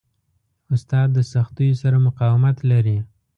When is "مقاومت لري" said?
2.07-2.97